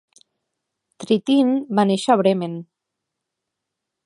[1.03, 2.57] Trittin va néixer a Bremen.